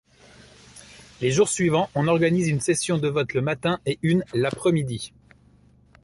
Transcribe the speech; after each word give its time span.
Les 1.21 1.29
jours 1.29 1.47
suivants, 1.49 1.91
on 1.93 2.07
organise 2.07 2.47
une 2.49 2.59
session 2.59 2.97
de 2.97 3.07
vote 3.07 3.35
le 3.35 3.41
matin 3.41 3.79
et 3.85 3.99
une 4.01 4.23
l'après-midi. 4.33 5.13